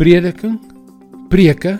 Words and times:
Prediking, 0.00 0.54
preke, 1.28 1.74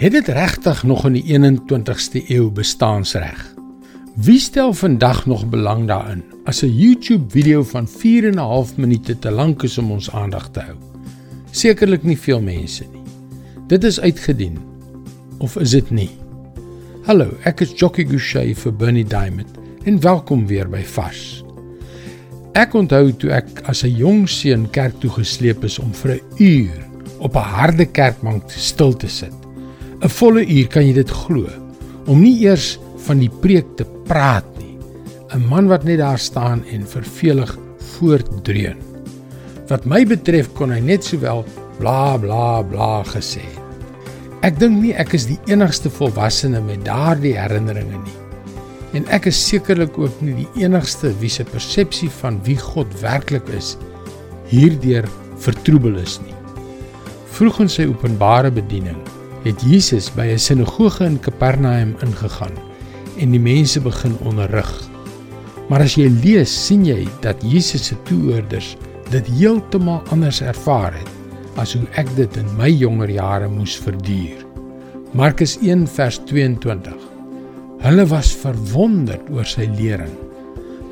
het 0.00 0.12
dit 0.12 0.28
regtig 0.32 0.78
nog 0.88 1.02
in 1.04 1.18
die 1.18 1.24
21ste 1.28 2.22
eeu 2.32 2.46
bestaansreg? 2.48 3.42
Wie 4.16 4.38
stel 4.40 4.72
vandag 4.72 5.26
nog 5.28 5.42
belang 5.52 5.82
daarin 5.90 6.22
as 6.48 6.62
'n 6.62 6.72
YouTube 6.72 7.28
video 7.28 7.62
van 7.62 7.88
4 7.88 8.24
en 8.24 8.34
'n 8.34 8.48
half 8.48 8.76
minute 8.76 9.18
te 9.18 9.30
lank 9.30 9.62
is 9.62 9.78
om 9.78 9.90
ons 9.90 10.10
aandag 10.10 10.48
te 10.50 10.60
hou? 10.60 10.76
Sekerlik 11.50 12.02
nie 12.02 12.18
veel 12.18 12.40
mense 12.40 12.84
nie. 12.92 13.02
Dit 13.66 13.84
is 13.84 14.00
uitgedien. 14.00 14.58
Of 15.38 15.56
is 15.56 15.70
dit 15.70 15.90
nie? 15.90 16.10
Hallo, 17.02 17.36
ek 17.42 17.60
is 17.60 17.72
Jockey 17.76 18.04
Gouchee 18.04 18.56
vir 18.56 18.72
Bernie 18.72 19.04
Diamond 19.04 19.58
en 19.84 20.00
welkom 20.00 20.46
weer 20.46 20.68
by 20.68 20.82
Vars. 20.82 21.44
Ek 22.52 22.74
onthou 22.74 23.12
toe 23.12 23.30
ek 23.30 23.60
as 23.64 23.84
'n 23.84 23.96
jong 23.96 24.28
seun 24.28 24.70
kerk 24.70 25.00
toe 25.00 25.10
gesleep 25.10 25.64
is 25.64 25.78
om 25.78 25.92
vir 25.92 26.10
'n 26.10 26.20
uur 26.38 26.93
op 27.24 27.36
'n 27.36 27.50
harde 27.56 27.86
kerkbank 27.86 28.42
stil 28.48 28.92
te 28.96 29.08
sit. 29.08 29.34
'n 30.00 30.08
Volle 30.08 30.46
uur, 30.46 30.66
kan 30.68 30.86
jy 30.86 30.92
dit 30.92 31.10
glo? 31.10 31.48
Om 32.06 32.20
nie 32.20 32.44
eers 32.44 32.78
van 33.06 33.18
die 33.18 33.30
preek 33.40 33.76
te 33.76 33.86
praat 34.04 34.44
nie. 34.58 34.76
'n 35.32 35.48
Man 35.48 35.68
wat 35.68 35.84
net 35.84 35.98
daar 35.98 36.18
staan 36.18 36.64
en 36.72 36.86
vervelig 36.86 37.58
voortdreun. 37.78 38.76
Wat 39.68 39.84
my 39.84 40.04
betref 40.04 40.52
kon 40.52 40.70
hy 40.70 40.80
net 40.80 41.04
sowel 41.04 41.44
bla 41.78 42.16
bla 42.16 42.62
bla 42.62 43.04
gesê. 43.04 43.44
Ek 44.42 44.58
dink 44.58 44.82
nie 44.82 44.92
ek 44.92 45.14
is 45.14 45.26
die 45.26 45.38
enigste 45.46 45.90
volwassene 45.90 46.60
met 46.60 46.84
daardie 46.84 47.38
herinneringe 47.38 47.98
nie 48.04 48.24
en 48.94 49.06
ek 49.14 49.26
is 49.30 49.40
sekerlik 49.48 49.96
ook 49.98 50.20
nie 50.22 50.44
die 50.44 50.64
enigste 50.64 51.10
wie 51.22 51.30
se 51.32 51.44
persepsie 51.48 52.10
van 52.20 52.38
wie 52.46 52.58
God 52.60 52.90
werklik 53.02 53.48
is 53.56 53.74
hierdeur 54.52 55.08
vertroebel 55.42 55.98
is 55.98 56.20
nie. 56.22 56.33
Vroeg 57.34 57.64
in 57.64 57.70
sy 57.72 57.82
openbare 57.90 58.50
bediening 58.54 59.00
het 59.42 59.62
Jesus 59.66 60.06
by 60.14 60.28
'n 60.30 60.38
sinagoge 60.38 61.04
in 61.04 61.18
Kapernaum 61.18 61.96
ingegaan 62.06 62.54
en 63.18 63.30
die 63.30 63.40
mense 63.40 63.80
begin 63.80 64.14
onderrig. 64.22 64.70
Maar 65.68 65.80
as 65.80 65.96
jy 65.96 66.08
lees, 66.22 66.66
sien 66.66 66.84
jy 66.84 67.08
dat 67.20 67.42
Jesus 67.42 67.86
se 67.86 67.96
toehoorders 68.04 68.76
dit 69.10 69.26
heeltemal 69.26 70.02
anders 70.10 70.40
ervaar 70.40 70.94
het 70.94 71.10
as 71.56 71.74
hoe 71.74 71.86
ek 71.96 72.06
dit 72.16 72.36
in 72.36 72.56
my 72.56 72.70
jonger 72.70 73.10
jare 73.10 73.48
moes 73.48 73.76
verduur. 73.76 74.46
Markus 75.12 75.58
1 75.58 75.86
vers 75.86 76.20
22 76.26 76.94
Hulle 77.82 78.06
was 78.06 78.32
verwonderd 78.32 79.26
oor 79.30 79.44
sy 79.44 79.66
lering, 79.76 80.14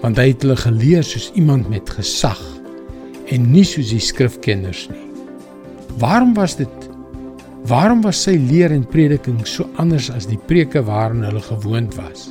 want 0.02 0.19
hy 0.19 0.27
het 0.33 0.42
hulle 0.42 0.56
geleer 0.56 1.02
soos 1.05 1.30
iemand 1.34 1.69
met 1.70 1.91
gesag 1.91 2.42
en 3.30 3.52
nie 3.52 3.64
soos 3.64 3.95
die 3.95 4.02
skrifkenners 4.02 4.89
nie. 4.91 5.02
Waarom 5.98 6.35
was 6.35 6.57
dit? 6.57 6.91
Waarom 7.69 8.01
was 8.03 8.23
sy 8.25 8.35
leer 8.41 8.73
en 8.75 8.87
prediking 8.89 9.43
so 9.47 9.69
anders 9.83 10.09
as 10.11 10.27
die 10.27 10.41
preke 10.48 10.83
waaraan 10.83 11.25
hulle 11.27 11.43
gewoond 11.45 11.95
was? 11.98 12.31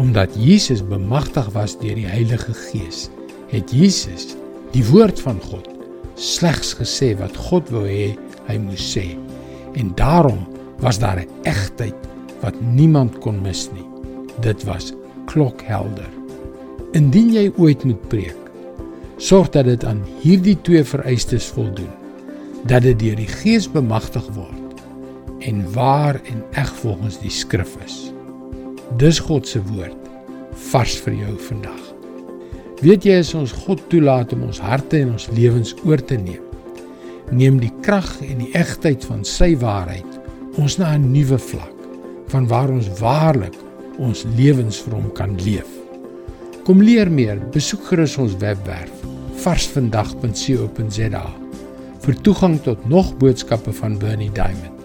Omdat 0.00 0.34
Jesus 0.36 0.82
bemagtig 0.84 1.48
was 1.54 1.76
deur 1.78 1.96
die 1.96 2.08
Heilige 2.08 2.54
Gees, 2.56 3.06
het 3.52 3.70
Jesus, 3.72 4.32
die 4.72 4.84
woord 4.88 5.20
van 5.20 5.40
God, 5.44 5.68
slegs 6.20 6.74
gesê 6.76 7.12
wat 7.20 7.36
God 7.48 7.70
wou 7.72 7.84
hê 7.86 8.12
hy 8.48 8.58
moes 8.60 8.84
sê. 8.96 9.12
En 9.78 9.92
daarom 9.96 10.42
was 10.82 10.98
daar 10.98 11.20
'n 11.20 11.28
egtheid 11.48 11.96
wat 12.40 12.60
niemand 12.60 13.18
kon 13.18 13.40
mis 13.42 13.70
nie. 13.72 13.86
Dit 14.40 14.64
was 14.64 14.92
klokhelder. 15.26 16.10
Indien 16.92 17.32
jy 17.32 17.52
ooit 17.56 17.84
moet 17.84 18.08
preek, 18.08 18.36
sorg 19.16 19.48
dat 19.50 19.64
dit 19.64 19.84
aan 19.84 20.02
hierdie 20.20 20.58
twee 20.60 20.84
vereistes 20.84 21.46
voldoen: 21.46 22.01
dat 22.68 22.82
dit 22.82 22.98
deur 22.98 23.18
die 23.18 23.30
Gees 23.30 23.68
bemagtig 23.70 24.26
word 24.36 24.82
en 25.42 25.62
waar 25.74 26.18
en 26.30 26.42
eg 26.58 26.70
volgens 26.82 27.18
die 27.18 27.30
skrif 27.30 27.74
is. 27.84 28.12
Dis 28.98 29.18
God 29.18 29.48
se 29.48 29.62
woord 29.72 29.98
vars 30.70 30.94
vir 31.02 31.16
jou 31.24 31.34
vandag. 31.48 31.82
Weet 32.82 33.06
jy 33.06 33.18
as 33.22 33.32
ons 33.38 33.54
God 33.64 33.82
toelaat 33.90 34.34
om 34.34 34.46
ons 34.48 34.62
harte 34.62 35.00
en 35.02 35.14
ons 35.16 35.28
lewens 35.34 35.74
oor 35.86 36.02
te 36.02 36.18
neem, 36.18 36.42
neem 37.30 37.58
die 37.62 37.72
krag 37.82 38.10
en 38.26 38.42
die 38.42 38.50
egtheid 38.58 39.04
van 39.08 39.22
sy 39.26 39.54
waarheid 39.58 40.18
ons 40.60 40.78
na 40.78 40.94
'n 40.94 41.12
nuwe 41.12 41.38
vlak 41.38 41.78
van 42.32 42.48
waar 42.48 42.70
ons 42.70 42.88
waarlik 43.00 43.56
ons 43.98 44.24
lewens 44.36 44.80
vir 44.80 44.94
hom 44.94 45.12
kan 45.12 45.36
leef. 45.44 45.68
Kom 46.64 46.82
leer 46.82 47.10
meer, 47.10 47.38
besoek 47.52 47.84
gerus 47.90 48.18
ons 48.18 48.36
webwerf 48.36 48.92
varsvandag.co.za 49.42 51.41
vir 52.02 52.16
toegang 52.26 52.58
tot 52.64 52.84
nog 52.90 53.12
boodskappe 53.18 53.72
van 53.72 53.98
Bernie 53.98 54.30
Diamond. 54.34 54.78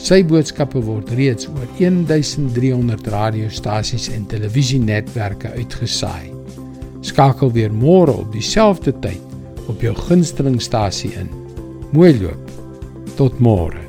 Sy 0.00 0.20
boodskappe 0.28 0.80
word 0.84 1.10
reeds 1.16 1.48
oor 1.48 1.68
1300 1.78 3.08
radiostasies 3.12 4.10
en 4.12 4.26
televisienetwerke 4.28 5.54
uitgesaai. 5.56 6.32
Skakel 7.06 7.52
weer 7.56 7.72
môre 7.72 8.12
op 8.12 8.32
dieselfde 8.34 8.92
tyd 9.00 9.66
op 9.70 9.82
jou 9.82 9.94
gunstelingstasie 10.06 11.14
in. 11.18 11.32
Mooi 11.92 12.12
loop. 12.20 12.54
Tot 13.16 13.40
môre. 13.40 13.85